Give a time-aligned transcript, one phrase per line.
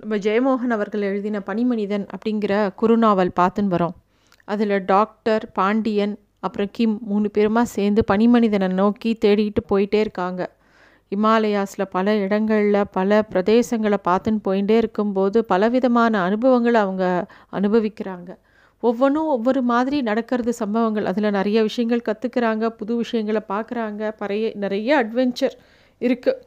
[0.00, 3.94] நம்ம ஜெயமோகன் அவர்கள் எழுதின பனிமனிதன் அப்படிங்கிற குறுநாவல் பார்த்துன்னு வரோம்.
[4.44, 10.42] அதில் டாக்டர் பாண்டியன் அப்புறம் கிம் மூணு பேருமா சேர்ந்து பனிமனிதனை நோக்கி தேடிக்கிட்டு போயிட்டே இருக்காங்க.
[11.12, 18.30] இமாலயாஸில் பல இடங்களில் பல பிரதேசங்களை பார்த்துன்னு போயிட்டே இருக்கும்போது பலவிதமான அனுபவங்களை அவங்க அனுபவிக்கிறாங்க.
[18.82, 21.06] ஒவ்வொன்றும் ஒவ்வொரு மாதிரி நடக்கிறது சம்பவங்கள்.
[21.06, 25.56] அதில் நிறைய விஷயங்கள் கற்றுக்குறாங்க புது விஷயங்களை பார்க்குறாங்க பறைய நிறைய அட்வென்ச்சர்
[26.00, 26.40] இருக்குது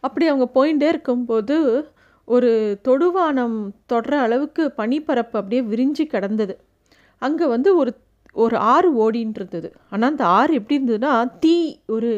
[0.00, 1.56] அப்படி அவங்க போயிட்டே இருக்கும்போது
[2.28, 2.50] ஒரு
[2.88, 6.54] தொடுவானம் தொடர அளவுக்கு பனிப்பரப்பு அப்படியே விரிஞ்சு கிடந்தது.
[7.22, 7.92] அங்கே வந்து ஒரு
[8.36, 12.10] ஒரு ஆறு ஓடின்னு இருந்தது ஆனால் அந்த ஆறு எப்படி இருந்ததுன்னா தீ ஒரு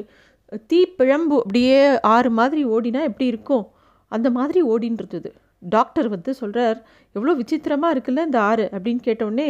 [0.70, 1.78] தீ பிழம்பு அப்படியே
[2.16, 3.64] ஆறு மாதிரி ஓடினா எப்படி இருக்கும்?
[4.12, 5.30] அந்த மாதிரி ஓடின்னு இருந்தது
[5.72, 6.78] டாக்டர் வந்து சொல்கிறார்
[7.14, 8.64] எவ்வளோ விசித்திரமாக இருக்குல்ல இந்த ஆறு?
[8.74, 9.48] அப்படின்னு கேட்டோடனே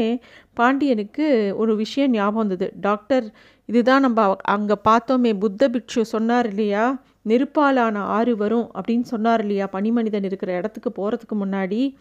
[0.56, 1.26] பாண்டியனுக்கு
[1.62, 2.66] ஒரு விஷயம் ஞாபகம் வந்தது.
[2.80, 3.26] டாக்டர்
[3.68, 4.20] இதுதான் நம்ம
[4.54, 6.84] அங்கே பார்த்தோமே புத்த பிக்ஷு சொன்னார் இல்லையா?
[7.26, 9.68] நெருப்பாலான ஆறு வரும் அப்படின்னு சொன்னார் இல்லையா?
[9.72, 11.96] பனிமனிதன் இருக்கிற இடத்துக்கு போகிறதுக்கு முன்னாடி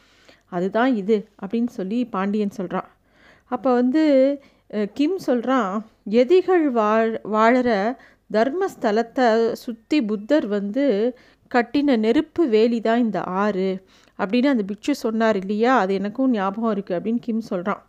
[0.49, 2.89] அதுதான் இது அப்படின்னு சொல்லி பாண்டியன் சொல்கிறான்
[3.51, 4.03] அப்போ வந்து
[4.93, 7.69] கிம் சொல்கிறான் எதிகள் வாழ் வாழற
[8.33, 10.85] தர்மஸ்தலத்தை சுற்றி புத்தர் வந்து
[11.51, 13.85] கட்டின நெருப்பு வேலி தான் இந்த ஆறு
[14.19, 15.77] அப்படின்னு அந்த பிக்ஷு சொன்னார் இல்லையா?
[15.77, 17.81] அது எனக்கும் ஞாபகம் இருக்குது அப்படின்னு கிம் சொல்கிறான்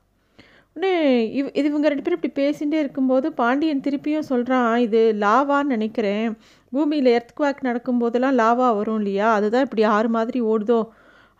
[0.77, 0.95] உடனே
[1.33, 6.27] இவ் இது இவங்க ரெண்டு பேரும் இப்படி பேசிகிட்டே இருக்கும்போது பாண்டியன் திருப்பியும் சொல்கிறான் இது லாவான்னு நினைக்கிறேன்.
[6.73, 9.33] பூமியில் எர்த்குவாக் நடக்கும்போதெல்லாம் லாவா வரும் இல்லையா?
[9.33, 10.81] அதுதான் இப்படி ஆறு மாதிரி ஓடுதோ?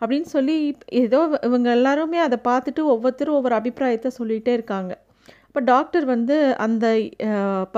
[0.01, 0.55] அப்படின்னு சொல்லி
[1.01, 4.93] ஏதோ இவங்க எல்லாருமே அதை பார்த்துட்டு ஒவ்வொருத்தரும் ஒவ்வொரு அபிப்பிராயத்தை சொல்லிகிட்டே இருக்காங்க.
[5.47, 6.85] இப்போ டாக்டர் வந்து அந்த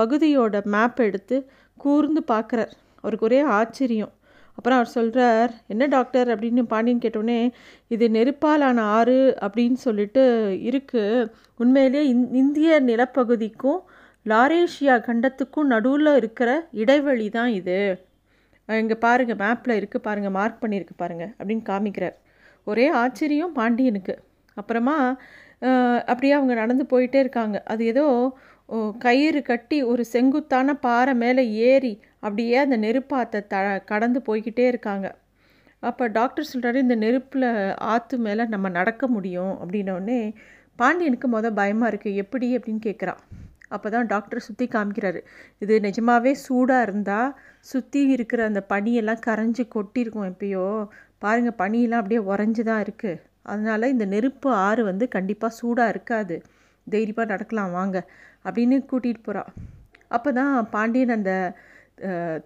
[0.00, 1.36] பகுதியோட மேப் எடுத்து
[1.78, 2.72] கூர்ந்து பார்க்குறார்.
[3.04, 4.12] அவருக்கு ஒரே ஆச்சரியம்.
[4.58, 7.40] அப்புறம் அவர் சொல்கிறார் என்ன டாக்டர் அப்படின்னு பாண்டியன் கேட்டோடனே
[7.94, 10.24] இது நெருப்பாலான ஆறு அப்படின்னு சொல்லிட்டு
[10.70, 11.28] இருக்குது
[11.62, 13.80] உண்மையிலே இந் இந்திய நிலப்பகுதிக்கும்
[14.26, 16.50] லாரேஷியா கண்டத்துக்கும் நடுவில் இருக்கிற
[16.82, 17.78] இடைவெளி தான் இது.
[18.68, 22.16] இங்கே பாருங்கள் மேப்பில் இருக்குது பாருங்கள் மார்க் பண்ணியிருக்கு பாருங்கள் அப்படின்னு காமிக்கிறார்.
[22.66, 24.14] ஒரே ஆச்சரியம் பாண்டியனுக்கு.
[24.56, 24.96] அப்புறமா
[26.10, 27.56] அப்படியே அவங்க நடந்து போயிட்டே இருக்காங்க.
[27.72, 28.06] அது ஏதோ
[29.04, 31.92] கயிறு கட்டி ஒரு செங்குத்தான பாறை மேலே ஏறி
[32.22, 33.56] அப்படியே அந்த நெருப்பாத்தை த
[33.90, 35.08] கடந்து போய்கிட்டே இருக்காங்க.
[35.82, 37.48] அப்போ டாக்டர் சொல்கிறாரு இந்த நெருப்பில்
[37.92, 40.20] ஆற்று மேலே நம்ம நடக்க முடியும் அப்படின்னோடனே
[40.78, 43.20] பாண்டியனுக்கு மொதல் பயமாக இருக்குது எப்படி அப்படின்னு கேட்குறான்
[43.76, 45.20] அப்போ தான் டாக்டர் சுற்றி காமிக்கிறாரு.
[45.62, 47.32] இது நிஜமாகவே சூடாக இருந்தால்
[47.70, 50.66] சுற்றி இருக்கிற அந்த பனியெல்லாம் கரைஞ்சி கொட்டியிருக்கும் எப்பயோ.
[51.24, 53.20] பாருங்கள் பனியெல்லாம் அப்படியே உறைஞ்சி தான் இருக்குது
[53.52, 56.36] அதனால் இந்த நெருப்பு ஆறு வந்து கண்டிப்பாக சூடாக இருக்காது.
[56.86, 57.96] தைரியமாக நடக்கலாம் வாங்க
[58.46, 59.50] அப்படின்னு கூட்டிகிட்டு போகிறான்
[60.16, 61.32] அப்போ தான் பாண்டியன் அந்த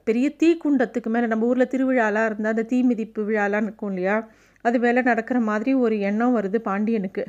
[0.08, 4.16] பெரிய தீக்குண்டத்துக்கு மேலே நம்ம ஊரில் திருவிழாலாம் இருந்தால் அந்த தீ மிதிப்பு விழாலாம் இருக்கும் இல்லையா?
[4.64, 7.24] அது மேலே நடக்கிற மாதிரி ஒரு எண்ணம் வருது பாண்டியனுக்கு.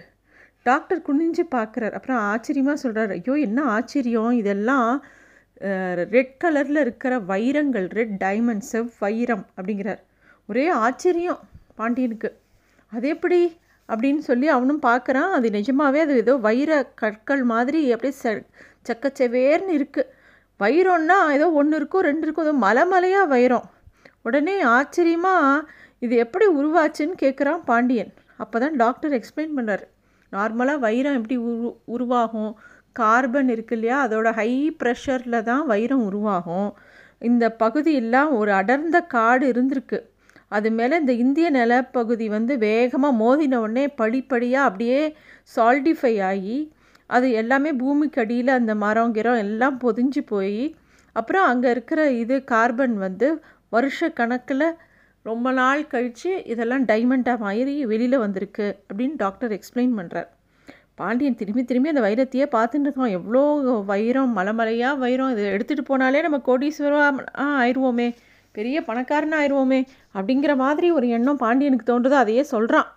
[0.65, 1.95] டாக்டர் குனிஞ்சு பார்க்குறார்.
[1.97, 4.33] அப்புறம் ஆச்சரியமாக சொல்கிறார் ஐயோ என்ன ஆச்சரியம்?
[4.41, 4.91] இதெல்லாம்
[6.13, 10.01] ரெட் கலரில் இருக்கிற வைரங்கள் ரெட் டைமண்ட் செவ் வைரம் அப்படிங்கிறார்.
[10.49, 11.41] ஒரே ஆச்சரியம்
[11.79, 12.29] பாண்டியனுக்கு.
[12.91, 13.41] அது எப்படி?
[13.89, 15.31] அப்படின்னு சொல்லி அவனும் பார்க்குறான்.
[15.37, 18.27] அது நிஜமாகவே அது ஏதோ வைர கற்கள் மாதிரி அப்படியே ச
[18.89, 20.09] சக்கச்சவேர்னு இருக்குது
[20.59, 23.65] வைரம்னா ஏதோ ஒன்று இருக்கும் ரெண்டு இருக்கும் ஏதோ மலை மலையாக வைரம்.
[24.27, 25.65] உடனே ஆச்சரியமாக
[26.05, 28.11] இது எப்படி உருவாச்சுன்னு கேட்குறான் பாண்டியன்.
[28.43, 29.85] அப்போ தான் டாக்டர் எக்ஸ்பிளைன் பண்ணுறாரு
[30.31, 32.53] நார்மலாக வைரம் எப்படி உரு உருவாகும்?
[32.95, 33.97] கார்பன் இருக்கு இல்லையா?
[34.05, 36.69] அதோட ஹை ப்ரெஷரில் தான் வைரம் உருவாகும்.
[37.21, 39.99] இந்த பகுதியெல்லாம் ஒரு அடர்ந்த காடு இருந்திருக்கு.
[40.57, 44.99] அது மேலே இந்த இந்திய நிலப்பகுதி வந்து வேகமாக மோதின உடனே படிப்படியாக அப்படியே
[45.55, 46.57] சால்டிஃபை ஆகி
[47.09, 50.75] அது எல்லாமே பூமிக்கு அடியில் அந்த மரம் கிரம் எல்லாம் பொதிஞ்சு போய்
[51.15, 53.27] அப்புறம் அங்கே இருக்கிற இது கார்பன் வந்து
[53.69, 54.67] வருஷ கணக்கில்
[55.25, 60.29] ரொம்ப நாள் கழித்து இதெல்லாம் டைமண்டாக மாறி வெளியில் வந்திருக்கு அப்படின்னு டாக்டர் எக்ஸ்பிளைன் பண்ணுறார்
[60.95, 63.41] பாண்டியன் திரும்பி திரும்பி அந்த வைரத்தையே பார்த்துட்டு இருக்கோம் எவ்வளோ
[63.85, 65.29] வைரம் மலைமலையாக வைரம்.
[65.29, 67.21] இதை எடுத்துகிட்டு போனாலே நம்ம கோடீஸ்வரம்
[67.59, 68.07] ஆயிடுவோமே
[68.55, 69.79] பெரிய பணக்காரனாக ஆயிடுவோமே
[70.15, 72.17] அப்படிங்கிற மாதிரி ஒரு எண்ணம் பாண்டியனுக்கு தோன்றுதோ.
[72.23, 72.89] அதையே சொல்கிறான்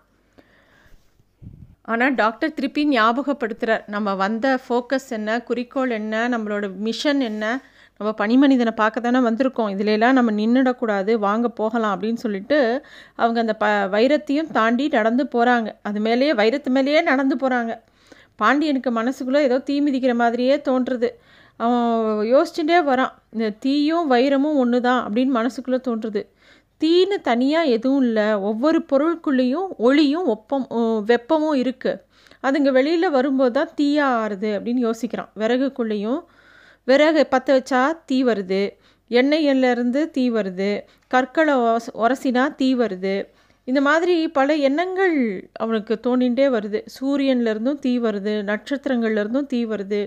[1.89, 7.45] ஆனால் டாக்டர் திருப்பி ஞாபகப்படுத்துகிறார் நம்ம வந்த ஃபோக்கஸ் என்ன குறிக்கோள் என்ன நம்மளோட மிஷன் என்ன
[8.01, 9.71] நம்ம பனிமனிதனை பார்க்க தானே வந்திருக்கோம்.
[9.75, 12.59] இதுலலாம் நம்ம நின்றுடக்கூடாது வாங்க போகலாம் அப்படின்னு சொல்லிட்டு
[13.23, 13.67] அவங்க அந்த ப
[13.97, 17.75] வைரத்தையும் தாண்டி நடந்து போகிறாங்க அது மேலேயே வைரத்து மேலேயே நடந்து போகிறாங்க
[18.43, 21.09] பாண்டியனுக்கு மனசுக்குள்ளே ஏதோ தீ மிதிக்கிற மாதிரியே தோன்றுறது.
[21.61, 21.85] அவன்
[22.33, 23.13] யோசிச்சுட்டே வரான்.
[23.35, 26.23] இந்த தீயும் வைரமும் ஒன்று தான் அப்படின்னு மனசுக்குள்ளே தோன்றுறது.
[26.81, 28.27] தீன்னு தனியாக எதுவும் இல்லை.
[28.51, 30.67] ஒவ்வொரு பொருளுக்குள்ளேயும் ஒளியும் ஒப்பம்
[31.11, 32.03] வெப்பமும் இருக்குது
[32.47, 35.31] அதுங்க வெளியில் வரும்போது தான் தீயாக ஆறுது அப்படின்னு யோசிக்கிறான்.
[35.41, 36.21] விறகுக்குள்ளேயும்
[36.89, 38.61] விறகு பற்ற வச்சா தீ வருது.
[39.11, 40.71] எண்ணெயிலேருந்து தீ வருது.
[41.09, 41.55] கற்களை
[42.05, 43.17] உரசினா தீ வருது.
[43.65, 45.17] இந்த மாதிரி பல எண்ணங்கள்
[45.53, 46.81] அவனுக்கு தோணிகிட்டே வருது.
[46.97, 48.35] சூரியன்லேருந்தும் தீ வருது.
[48.51, 50.01] நட்சத்திரங்கள்லேருந்தும் தீ வருது.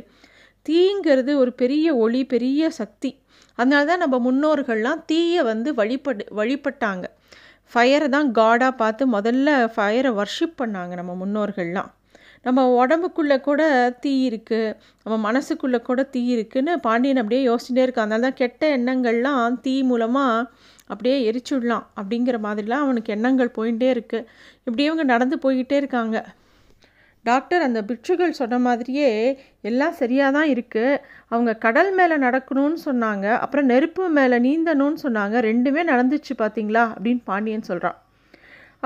[0.70, 3.12] தீங்கிறது ஒரு பெரிய ஒளி பெரிய சக்தி.
[3.60, 7.06] அதனால தான் நம்ம முன்னோர்கள்லாம் தீயை வந்து வழிபடு வழிபட்டாங்க.
[7.72, 11.90] ஃபயரை தான் காடாக பார்த்து முதல்ல ஃபயரை வர்ஷிப் பண்ணாங்க நம்ம முன்னோர்கள்லாம்.
[12.46, 13.62] நம்ம உடம்புக்குள்ளே கூட
[14.04, 18.08] தீ இருக்குது நம்ம மனசுக்குள்ளே கூட தீ இருக்குதுன்னு பாண்டியன் அப்படியே யோசிச்சுட்டே இருக்கான்.
[18.08, 20.48] அதனால தான் கெட்ட எண்ணங்கள்லாம் தீ மூலமாக
[20.92, 24.28] அப்படியே எரிச்சுடலாம் அப்படிங்கிற மாதிரிலாம் அவனுக்கு எண்ணங்கள் போயிட்டே இருக்குது
[24.66, 26.18] இப்படி இவங்க நடந்து போய்கிட்டே இருக்காங்க.
[27.26, 29.10] டாக்டர் அந்த பிட்சுகள் சொன்ன மாதிரியே
[29.70, 31.00] எல்லாம் சரியாக தான் இருக்குது
[31.34, 33.26] அவங்க கடல் மேலே நடக்கணும்னு சொன்னாங்க.
[33.44, 35.36] அப்புறம் நெருப்பு மேலே நீந்தணும்னு சொன்னாங்க.
[35.50, 37.98] ரெண்டுமே நடந்துச்சு பார்த்தீங்களா அப்படின்னு பாண்டியன் சொல்கிறான்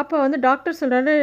[0.01, 1.13] அப்போ வந்து டாக்டர் சொல்கிறாரு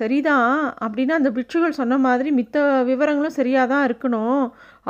[0.00, 0.52] சரிதான்.
[0.84, 2.58] அப்படின்னா அந்த பிட்சுகள் சொன்ன மாதிரி மித்த
[2.90, 4.42] விவரங்களும் சரியாக தான் இருக்கணும்.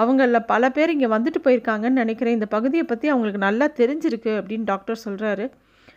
[0.02, 2.36] அவங்களில் பல பேர் இங்கே வந்துட்டு போயிருக்காங்கன்னு நினைக்கிறேன்.
[2.38, 5.46] இந்த பகுதியை பற்றி அவங்களுக்கு நல்லா தெரிஞ்சிருக்கு அப்படின்னு டாக்டர் சொல்கிறாரு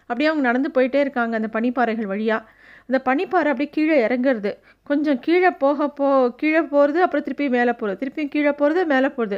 [0.07, 2.47] அப்படியே அவங்க நடந்து போயிட்டே இருக்காங்க அந்த பனிப்பாறைகள் வழியாக
[2.89, 4.51] அந்த பனிப்பாறை அப்படியே கீழே இறங்குறது.
[4.89, 6.07] கொஞ்சம் கீழே போக போ
[6.41, 9.37] கீழே போகிறது அப்புறம் திருப்பி மேலே போகிறது திருப்பியும் கீழே போகிறது மேலே போகிறது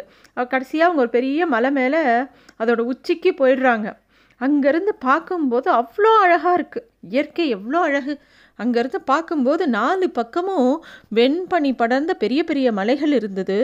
[0.53, 2.01] கடைசியாக அவங்க ஒரு பெரிய மலை மேலே
[2.61, 3.88] அதோட உச்சிக்கு போயிடுறாங்க.
[4.41, 8.13] அங்கேருந்து பார்க்கும்போது அவ்வளோ அழகாக இருக்குது இயற்கை எவ்வளோ அழகு.
[8.59, 10.71] அங்கேருந்து பார்க்கும்போது நாலு பக்கமும்
[11.15, 13.57] வெண்பனி படர்ந்த பெரிய பெரிய மலைகள் இருந்தது.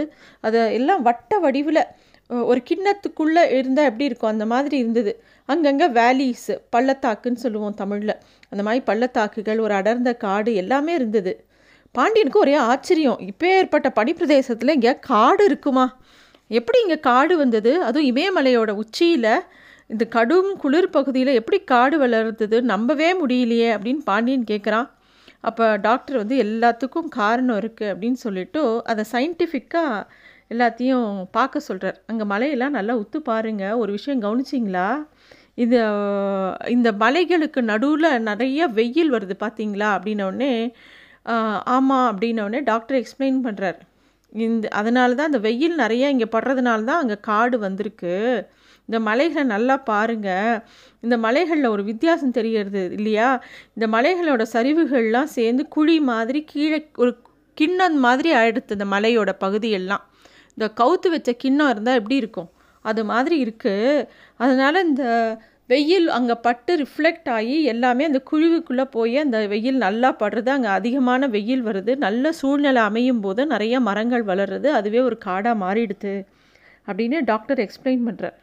[0.47, 1.81] அதை எல்லாம் வட்ட வடிவில்
[2.29, 4.33] ஒரு கிண்ணத்துக்குள்ளே இருந்தால் எப்படி இருக்கும்?
[4.33, 5.11] அந்த மாதிரி இருந்தது.
[5.49, 8.15] அங்கங்கே வேலிஸ் பள்ளத்தாக்குன்னு சொல்லுவோம் தமிழில்.
[8.51, 11.33] அந்த மாதிரி பள்ளத்தாக்குகள் ஒரு அடர்ந்த காடு எல்லாமே இருந்தது.
[11.95, 13.19] பாண்டியனுக்கு ஒரே ஆச்சரியம்.
[13.31, 15.85] இப்போ ஏற்பட்ட பனிப்பிரதேசத்தில் இங்கே காடு இருக்குமா?
[16.51, 17.71] எப்படி இங்கே காடு வந்தது?
[17.87, 19.31] அதுவும் இமயமலையோட உச்சியில்
[19.89, 22.57] இந்த கடும் குளிர் பகுதியில் எப்படி காடு வளர்ந்தது?
[22.71, 24.89] நம்பவே முடியலையே அப்படின்னு பாண்டியன் கேட்குறான்
[25.41, 28.61] அப்போ டாக்டர் வந்து எல்லாத்துக்கும் காரணம் இருக்குது அப்படின்னு சொல்லிவிட்டு
[28.91, 29.97] அதை சயின்டிஃபிக்காக
[30.51, 31.07] எல்லாத்தையும்
[31.38, 34.88] பார்க்க சொல்கிறார் அங்கே மலையெல்லாம் நல்லா உத்து பாருங்கள் ஒரு விஷயம் கவனிச்சிங்களா?
[35.63, 35.78] இது
[36.75, 40.54] இந்த மலைகளுக்கு நடுவில் நிறைய வெயில் வருது பார்த்தீங்களா அப்படின்னோடனே
[41.75, 43.80] ஆமாம் அப்படின்னோடனே டாக்டர் எக்ஸ்பிளைன் பண்ணுறார்
[44.45, 48.13] இந்த அதனால தான் அந்த வெயில் நிறையா இங்கே படுறதுனால தான் அங்கே காடு வந்திருக்கு.
[48.90, 50.56] இந்த மலைகளை நல்லா பாருங்கள்
[51.04, 53.30] இந்த மலைகளில் ஒரு வித்தியாசம் தெரியறது இல்லையா?
[53.75, 57.12] இந்த மலைகளோட சரிவுகள்லாம் சேர்ந்து குழி மாதிரி கீழே ஒரு
[57.57, 60.04] கிண்ணம் மாதிரி ஆயிடுத்து இந்த மலையோட பகுதியெல்லாம்.
[60.57, 62.50] இந்த கவுத்து வச்ச கிண்ணம் இருந்தால் எப்படி இருக்கும்?
[62.85, 64.05] அது மாதிரி இருக்குது
[64.44, 65.05] அதனால் இந்த
[65.71, 71.27] வெயில் அங்கே பட்டு ரிஃப்ளெக்ட் ஆகி எல்லாமே அந்த குழிவுக்குள்ளே போய் அந்த வெயில் நல்லா படுறது அங்கே அதிகமான
[71.35, 76.15] வெயில் வருது நல்ல சூழ்நிலை அமையும் போது நிறைய மரங்கள் வளருது அதுவே ஒரு காடாக மாறிடுது
[76.88, 78.38] அப்படின்னு டாக்டர் எக்ஸ்பிளைன் பண்ணுறார்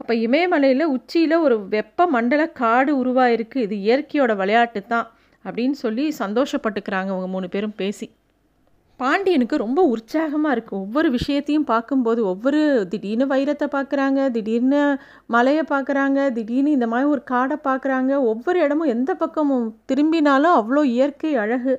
[0.00, 3.58] அப்போ இமயமலையில் உச்சியில் ஒரு வெப்ப மண்டல காடு உருவாயிருக்கு.
[3.66, 5.06] இது இயற்கையோட விளையாட்டு தான்
[5.44, 8.06] அப்படின்னு சொல்லி சந்தோஷப்பட்டுக்கிறாங்க அவங்க மூணு பேரும் பேசி.
[9.00, 12.60] பாண்டியனுக்கு ரொம்ப உற்சாகமாக இருக்குது ஒவ்வொரு விஷயத்தையும் பார்க்கும்போது ஒவ்வொரு
[12.92, 14.80] திடீர்னு வைரத்தை பார்க்குறாங்க திடீர்னு
[15.34, 18.12] மலையை பார்க்குறாங்க திடீர்னு இந்த மாதிரி ஒரு காடை பார்க்குறாங்க.
[18.32, 21.74] ஒவ்வொரு இடமும் எந்த பக்கமும் திரும்பினாலும் அவ்வளோ இயற்கை அழகு.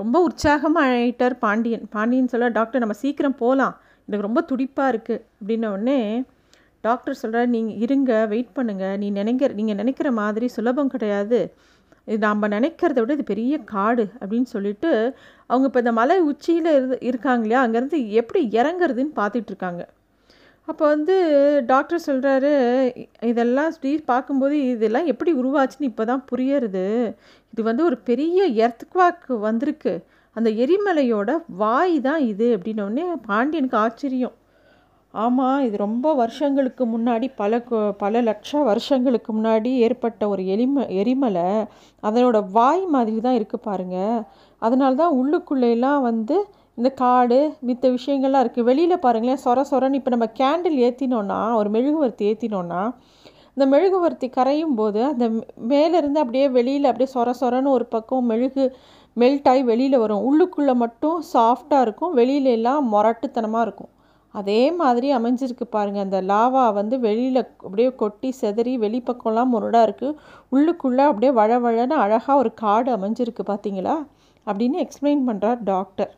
[0.00, 1.84] ரொம்ப உற்சாகமாக ஆகிட்டார் பாண்டியன்.
[1.94, 3.74] பாண்டியன் சொல்ல டாக்டர் நம்ம சீக்கிரம் போகலாம்
[4.08, 5.98] எனக்கு ரொம்ப துடிப்பாக இருக்குது அப்படின்ன உடனே
[6.84, 11.38] டாக்டர் சொல்கிறார் நீங்கள் இருங்க வெயிட் பண்ணுங்கள் நீ நினைக்கிற நீங்கள் நினைக்கிற மாதிரி சுலபம் கிடையாது.
[12.08, 14.90] இது நாம் நினைக்கிறத விட இது பெரிய காடு அப்படின்னு சொல்லிட்டு
[15.50, 17.62] அவங்க இப்போ இந்த மலை உச்சியில் இரு இருக்காங்க இல்லையா?
[17.66, 19.82] அங்கேருந்து எப்படி இறங்குறதுன்னு பார்த்துட்ருக்காங்க
[20.68, 21.14] அப்போ வந்து
[21.70, 22.52] டாக்டர் சொல்கிறாரு
[23.30, 26.84] இதெல்லாம் ஸ்டீர் பார்க்கும்போது இதெல்லாம் எப்படி உருவாச்சுன்னு இப்போ தான் புரியறது.
[27.52, 29.92] இது வந்து ஒரு பெரிய எர்த்குவாக்கு வந்திருக்கு.
[30.36, 31.30] அந்த எரிமலையோட
[31.62, 34.34] வாய் தான் இது அப்படின்னோடனே பாண்டியனுக்கு ஆச்சரியம்.
[35.22, 37.58] ஆமாம் இது ரொம்ப வருஷங்களுக்கு முன்னாடி பல
[38.02, 41.48] பல லட்சம் வருஷங்களுக்கு முன்னாடி ஏற்பட்ட ஒரு எரிம எரிமலை.
[42.02, 44.18] அதனோட வாய் மாதிரி தான் இருக்குது பாருங்கள்
[44.62, 46.36] அதனால தான் உள்ளுக்குள்ளேலாம் வந்து
[46.78, 52.24] இந்த காடு மித்த விஷயங்கள்லாம் இருக்குது வெளியில் பாருங்களேன் சொர சொரன்னு இப்போ நம்ம கேண்டில் ஏற்றினோன்னா ஒரு மெழுகுவர்த்தி
[52.30, 52.82] ஏற்றினோன்னா
[53.56, 55.26] இந்த மெழுகுவர்த்தி கரையும் போது அந்த
[55.72, 58.64] மேலேருந்து அப்படியே வெளியில் அப்படியே சொர சொரன்னு ஒரு பக்கம் மெழுகு
[59.16, 60.24] மெல்ட் ஆகி வெளியில் வரும்.
[60.28, 62.14] உள்ளுக்குள்ளே மட்டும் சாஃப்டாக இருக்கும்.
[62.20, 63.90] வெளியில எல்லாம் மொரட்டுத்தனமாக இருக்கும்.
[64.34, 70.16] அதே மாதிரி அமைஞ்சிருக்கு பாருங்கள் அந்த லாவா வந்து வெளியில் அப்படியே கொட்டி செதறி வெளிப்பக்கம்லாம் முரடாக இருக்குது
[70.54, 73.96] உள்ளுக்குள்ளே அப்படியே வழவழன்னு அழகாக ஒரு காடு அமைஞ்சிருக்கு பார்த்தீங்களா
[74.46, 76.12] அப்படின்னு எக்ஸ்பிளைன் பண்ணுறார் டாக்டர்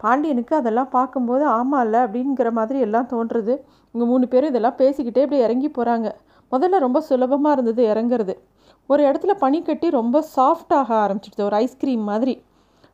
[0.00, 3.54] பாண்டியனுக்கு அதெல்லாம் பார்க்கும்போது ஆமாம் இல்லை அப்படிங்கிற மாதிரி எல்லாம் தோன்றுறது.
[3.94, 6.08] இங்கே மூணு பேரும் இதெல்லாம் பேசிக்கிட்டே இப்படி இறங்கி போகிறாங்க
[6.52, 8.34] முதல்ல ரொம்ப சுலபமாக இருந்தது இறங்குறது.
[8.90, 11.44] ஒரு இடத்துல பனி கட்டி ரொம்ப சாஃப்டாக ஆரம்பிச்சிடுது.
[11.48, 12.34] ஒரு ஐஸ்கிரீம் மாதிரி.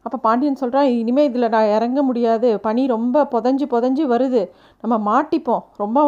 [0.04, 2.48] அப்போ பாண்டியன் சொல்கிறான் இனிமேல் இதில் நான் இறங்க முடியாது.
[2.66, 4.42] பனி ரொம்ப புதஞ்சு புதஞ்சி வருது.
[4.82, 5.64] நம்ம மாட்டிப்போம்.
[5.82, 5.98] ரொம்ப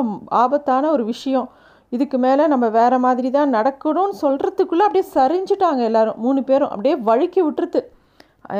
[0.43, 1.49] ஆபத்தான ஒரு விஷயம்.
[1.97, 6.21] இதுக்கு மேலே நம்ம வேறு மாதிரி தான் நடக்கணும்னு சொல்கிறதுக்குள்ளே அப்படியே சரிஞ்சிட்டாங்க எல்லோரும்.
[6.27, 7.83] மூணு பேரும் அப்படியே வழுக்கி விட்டுருது.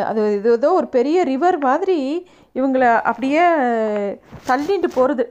[0.09, 1.97] அது இது ஏதோ ஒரு பெரிய ரிவர் மாதிரி
[2.59, 3.45] இவங்களை அப்படியே
[4.51, 5.25] தள்ளிட்டு போகிறது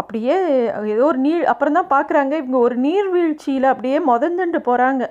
[0.00, 0.34] அப்படியே
[0.94, 5.04] ஏதோ ஒரு நீர் அப்புறம் தான் பார்க்குறாங்க இவங்க ஒரு நீர்வீழ்ச்சியில் அப்படியே முதந்துட்டு போகிறாங்க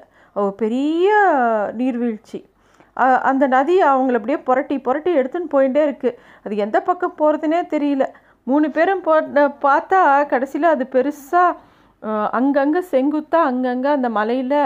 [0.62, 1.08] பெரிய
[1.80, 2.40] நீர்வீழ்ச்சி.
[3.30, 8.06] அந்த நதி அவங்கள அப்படியே புரட்டி புரட்டி எடுத்துன்னு போயிட்டே இருக்குது அது எந்த பக்கம் போகிறதுனே தெரியல.
[8.50, 9.14] மூணு பேரும் போ
[9.66, 10.00] பார்த்தா
[10.34, 14.60] கடைசியில் அது பெருசாக அங்கங்கே செங்குத்தாக அங்கங்கே அந்த மலையில்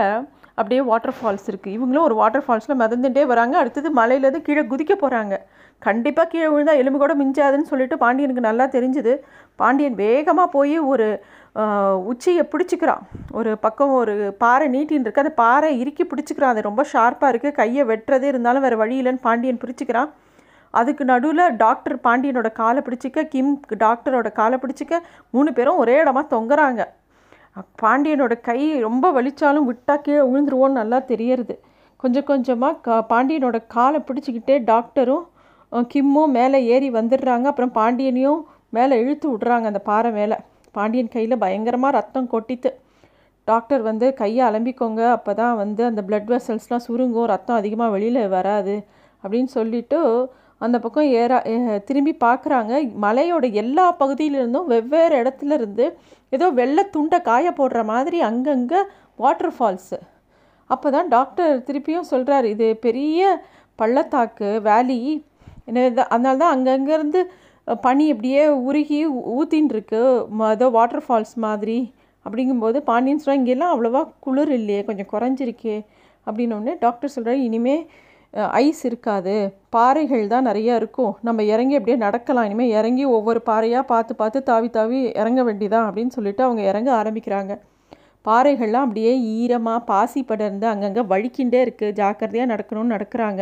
[0.60, 3.56] அப்படியே வாட்டர் ஃபால்ஸ் இருக்குது இவங்களும் ஒரு வாட்டர் ஃபால்ஸில் மிதந்துட்டே வராங்க.
[3.62, 5.36] அடுத்தது மலையிலேருந்து கீழே குதிக்க போகிறாங்க
[5.82, 9.14] கண்டிப்பாக கீழே விழுந்தால் எலும்பு கூட மிஞ்சாதுன்னு சொல்லிட்டு பாண்டியனுக்கு நல்லா தெரிஞ்சுது.
[9.62, 11.08] பாண்டியன் வேகமாக போய் ஒரு
[12.10, 13.02] உச்சியை பிடிச்சிக்கிறான்.
[13.40, 15.24] ஒரு பக்கம் ஒரு பாறை நீட்டின்னு இருக்கு.
[15.24, 16.54] அந்த பாறை இறுக்கி பிடிச்சிக்கிறான்.
[16.54, 20.12] அது ரொம்ப ஷார்ப்பாக இருக்குது கையை வெட்டுறதே இருந்தாலும் வேறு வழி இல்லைன்னு பாண்டியன் பிடிச்சிக்கிறான்
[20.80, 25.00] அதுக்கு நடுவில் டாக்டர் பாண்டியனோட காலை பிடிச்சிக்க கிம் டாக்டரோட காலை பிடிச்சிக்க
[25.36, 26.82] மூணு பேரும் ஒரே இடமா தொங்குறாங்க.
[27.82, 31.56] பாண்டியனோட கை ரொம்ப வலிச்சாலும் விட்டா கீழே விழுந்துருவோன்னு நல்லா தெரியறது.
[32.04, 35.26] கொஞ்சம் கொஞ்சமாக கா பாண்டியனோட காலை பிடிச்சிக்கிட்டே டாக்டரும்
[35.94, 37.46] கிம்மும் மேலே ஏறி வந்துடுறாங்க.
[37.52, 38.42] அப்புறம் பாண்டியனையும்
[38.78, 40.38] மேலே இழுத்து விட்றாங்க அந்த பாறை மேலே.
[40.76, 42.70] பாண்டியன் கையில் பயங்கரமாக ரத்தம் கொட்டித்து.
[43.48, 45.02] டாக்டர் வந்து கையை அலம்பிக்கோங்க.
[45.18, 47.30] அப்போ தான் வந்து அந்த பிளட் வெசல்ஸ்லாம் சுருங்கும்.
[47.34, 48.76] ரத்தம் அதிகமாக வெளியில் வராது.
[49.24, 50.00] அப்படின்னு சொல்லிட்டு
[50.62, 51.38] அந்த பக்கம் ஏறா
[51.88, 52.74] திரும்பி பார்க்குறாங்க.
[53.06, 55.86] மலையோட எல்லா பகுதியிலிருந்தும் வெவ்வேறு இடத்துல இருந்து
[56.32, 58.82] ஏதோ வெள்ளை துண்டை காய போடுற மாதிரி அங்கங்கே
[59.24, 59.98] வாட்டர் ஃபால்ஸு
[60.70, 63.32] அப்போ தான் டாக்டர் திருப்பியும் சொல்கிறார் இது பெரிய
[63.80, 65.00] பள்ளத்தாக்கு வேலி
[65.68, 67.22] என்ன அதனால தான் அங்கங்கேருந்து
[67.68, 69.00] பனி அப்படியே உருகி
[69.38, 70.02] ஊத்தின்னு இருக்கு
[70.54, 71.80] ஏதோ வாட்டர் ஃபால்ஸ் மாதிரி.
[72.26, 75.78] அப்படிங்கும்போது பாண்டியன் சொல்கிறாங்க இங்கெல்லாம் அவ்வளோவா குளிர் இல்லையே கொஞ்சம் குறைஞ்சிருக்கே.
[76.28, 77.76] அப்படின்னோடனே டாக்டர் சொல்கிறாரு இனிமே
[78.64, 79.36] ஐஸ் இருக்காது.
[79.76, 81.14] பாறைகள் தான் நிறையா இருக்கும்.
[81.28, 82.48] நம்ம இறங்கி அப்படியே நடக்கலாம்.
[82.50, 87.56] இனிமேல் இறங்கி ஒவ்வொரு பாறையாக பார்த்து பார்த்து தாவி தாவி இறங்க வேண்டியதான் அப்படின்னு சொல்லிட்டு அவங்க இறங்க ஆரம்பிக்கிறாங்க.
[88.26, 93.42] பாறைகள்லாம் அப்படியே ஈரமாக பாசி படர்ந்து அங்கங்கே வழிக்கின்றே இருக்குது ஜாக்கிரதையாக நடக்கணும்னு நடக்கிறாங்க.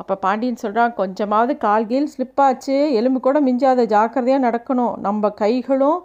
[0.00, 4.94] அப்போ பாண்டியன் சொல்கிறான் கொஞ்சமாவது கால் கீழ் ஸ்லிப் ஆச்சு எலும்பு கூட மிஞ்சாத ஜாக்கிரதையாக நடக்கணும்.
[5.06, 5.98] நம்ம கைகளும்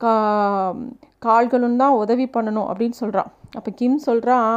[0.00, 0.14] கா
[1.26, 4.56] கால்களும் தான் உதவி பண்ணணும் அப்படின்னு சொல்கிறான் அப்போ கிம் சொல்கிறான்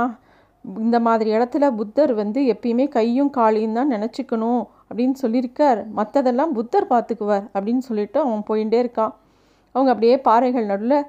[0.66, 5.80] இந்த மாதிரி இடத்துல புத்தர் வந்து எப்பயுமே கையும் காலையும் தான் நினச்சிக்கணும் அப்படின்னு சொல்லியிருக்கார்.
[6.00, 9.14] மற்றதெல்லாம் புத்தர் பார்த்துக்குவார் அப்படின்னு சொல்லிட்டு அவன் போயிட்டே இருக்கான்.
[9.76, 11.00] அவங்க அப்படியே பாறைகள் நடுவில்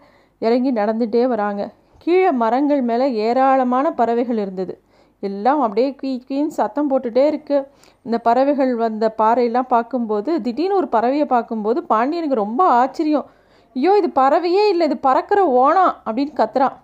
[0.42, 1.62] இறங்கி நடந்துகிட்டே வராங்க.
[2.04, 4.74] கீழே மரங்கள் மேலே ஏராளமான பறவைகள் இருந்தது.
[5.22, 7.66] எல்லாம் அப்படியே கீ கீன்னு சத்தம் போட்டுகிட்டே இருக்குது
[8.06, 13.26] இந்த பறவைகள் வந்த பாறையெல்லாம் பார்க்கும்போது திடீர்னு ஒரு பறவையை பார்க்கும்போது பாண்டியனுக்கு ரொம்ப ஆச்சரியம்.
[13.76, 16.76] ஐயோ இது பறவையே இல்லை இது பறக்கிற ஓணம் அப்படின்னு கத்துறான்.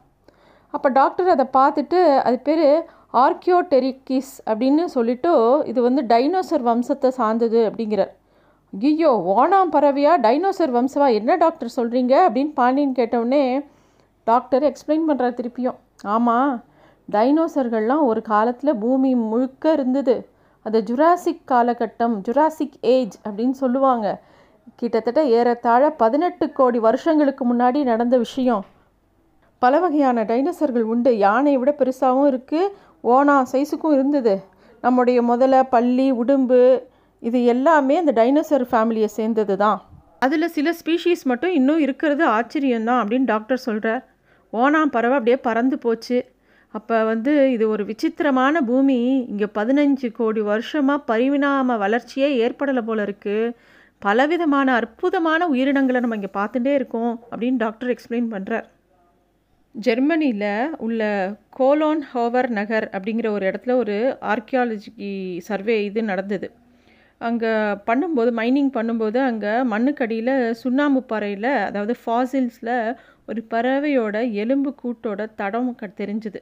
[0.74, 2.66] அப்போ டாக்டர் அதை பார்த்துட்டு அது பேர்
[3.24, 5.32] ஆர்கியோடெரிக்கிஸ் அப்படின்னு சொல்லிட்டு
[5.70, 8.12] இது வந்து டைனோசர் வம்சத்தை சார்ந்தது அப்படிங்கிறார்.
[8.72, 13.44] ஐயோ ஓணாம் பறவையா டைனோசர் வம்சவா என்ன டாக்டர் சொல்கிறீங்க அப்படின்னு பாண்டியன் கேட்டவுடனே
[14.26, 15.78] டாக்டர் எக்ஸ்பிளைன் பண்ணுறார் திருப்பியும்.
[16.14, 16.52] ஆமாம்
[17.12, 20.28] டைனோசர்கள்லாம் ஒரு காலத்தில் பூமி முழுக்க இருந்தது.
[20.62, 24.22] அது ஜுராசிக் காலகட்டம் ஜுராசிக் ஏஜ் அப்படின்னு சொல்லுவாங்க.
[24.76, 28.64] கிட்டத்தட்ட ஏறத்தாழ பதினெட்டு கோடி வருஷங்களுக்கு முன்னாடி நடந்த விஷயம்.
[29.58, 31.18] பல வகையான டைனோசர்கள் உண்டு.
[31.18, 32.68] யானையை விட பெருசாகவும் இருக்குது
[33.04, 34.42] ஓனா சைஸுக்கும் இருந்தது.
[34.80, 36.82] நம்முடைய முதல பள்ளி உடும்பு
[37.20, 39.82] இது எல்லாமே அந்த டைனோசர் ஃபேமிலியை சேர்ந்தது தான்.
[40.18, 44.06] அதில் சில ஸ்பீஷீஸ் மட்டும் இன்னும் இருக்கிறது ஆச்சரியம்தான் அப்படின்னு டாக்டர் சொல்கிறார்
[44.52, 46.24] ஓனாம் பறவை அப்படியே பறந்து போச்சு.
[46.74, 48.98] அப்போ வந்து இது ஒரு விசித்திரமான பூமி.
[49.32, 53.52] இங்கே பதினஞ்சு கோடி வருஷமாக பரிணாம வளர்ச்சியே ஏற்படலை போல இருக்குது
[54.02, 58.66] பலவிதமான அற்புதமான உயிரினங்களை நம்ம இங்கே பார்த்துட்டே இருக்கோம் அப்படின்னு டாக்டர் எக்ஸ்பிளைன் பண்ணுறார்
[59.74, 60.50] ஜெர்மனியில்
[60.86, 61.02] உள்ள
[61.58, 63.96] கோலோன் ஹோவர் நகர் அப்படிங்கிற ஒரு இடத்துல ஒரு
[64.32, 65.12] ஆர்கியாலஜி
[65.48, 66.48] சர்வே இது நடந்தது.
[67.20, 67.52] அங்கே
[67.88, 72.74] பண்ணும்போது மைனிங் பண்ணும்போது அங்கே மண்ணுக்கடியில் சுண்ணாம்பு பாறையில் அதாவது ஃபாசில்ஸில்
[73.28, 76.40] ஒரு பறவையோட எலும்பு கூட்டோட தடம் க தெரிஞ்சுது.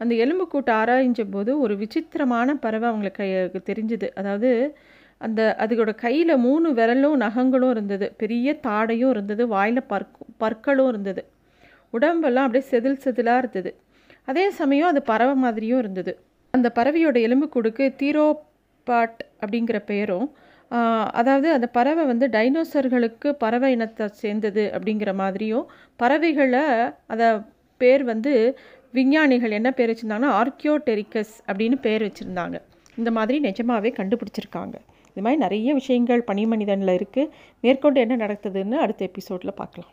[0.00, 3.28] அந்த எலும்பு கூட்டை ஆராய்ஞ்ச போது ஒரு விசித்திரமான பறவை அவங்களுக்கு கை
[3.70, 4.08] தெரிஞ்சுது.
[4.20, 4.50] அதாவது
[5.20, 8.06] அந்த அதுகளோட கையில் மூணு விரலும் நகங்களும் இருந்தது.
[8.22, 9.42] பெரிய தாடையும் இருந்தது.
[9.54, 11.22] வாயில் பற்க் பற்களும் இருந்தது.
[11.94, 13.70] உடம்பெல்லாம் அப்படியே செதில் செதிலாக இருந்தது.
[14.28, 16.12] அதே சமயம் அது பறவை மாதிரியும் இருந்தது.
[16.54, 20.26] அந்த பறவையோட எலும்புக்கூடுக்கு தீரோபாட் அப்படிங்கிற பெயரும்
[21.20, 25.66] அதாவது அந்த பறவை வந்து டைனோசர்களுக்கு பறவை இனத்தை சேர்ந்தது அப்படிங்கிற மாதிரியும்
[26.00, 26.62] பறவைகளை
[27.06, 27.28] அதை
[27.80, 28.32] பேர் வந்து
[28.94, 32.56] விஞ்ஞானிகள் என்ன பேர் வச்சுருந்தாங்கன்னா ஆர்கியோடெரிக்கஸ் அப்படின்னு பேர் வச்சுருந்தாங்க.
[33.00, 34.76] இந்த மாதிரி நிஜமாகவே கண்டுபிடிச்சிருக்காங்க.
[35.12, 39.92] இது மாதிரி நிறைய விஷயங்கள் பனிமனிதனில் இருக்குது மேற்கொண்டு என்ன நடக்குதுன்னு அடுத்த எபிசோடில் பார்க்கலாம்.